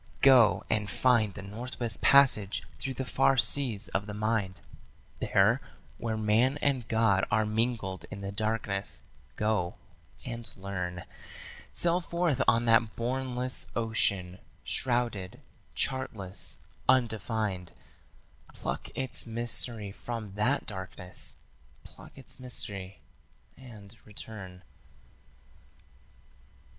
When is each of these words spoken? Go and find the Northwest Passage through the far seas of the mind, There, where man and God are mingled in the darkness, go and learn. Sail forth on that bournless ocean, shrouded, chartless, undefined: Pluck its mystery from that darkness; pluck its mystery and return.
Go 0.23 0.65
and 0.67 0.89
find 0.89 1.35
the 1.35 1.43
Northwest 1.43 2.01
Passage 2.01 2.63
through 2.79 2.95
the 2.95 3.05
far 3.05 3.37
seas 3.37 3.87
of 3.89 4.07
the 4.07 4.15
mind, 4.15 4.59
There, 5.19 5.61
where 5.99 6.17
man 6.17 6.57
and 6.59 6.87
God 6.87 7.23
are 7.29 7.45
mingled 7.45 8.05
in 8.09 8.21
the 8.21 8.31
darkness, 8.31 9.03
go 9.35 9.75
and 10.25 10.51
learn. 10.57 11.03
Sail 11.71 11.99
forth 12.01 12.41
on 12.47 12.65
that 12.65 12.95
bournless 12.95 13.67
ocean, 13.75 14.39
shrouded, 14.63 15.39
chartless, 15.75 16.57
undefined: 16.89 17.71
Pluck 18.55 18.89
its 18.95 19.27
mystery 19.27 19.91
from 19.91 20.33
that 20.33 20.65
darkness; 20.65 21.35
pluck 21.83 22.17
its 22.17 22.39
mystery 22.39 23.01
and 23.55 23.95
return. 24.03 24.63